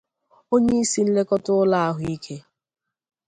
onyeisi 0.53 0.99
nlekọta 1.05 1.51
ụlọ 1.61 1.77
ahụike 1.87 2.35
ahụ 2.39 2.45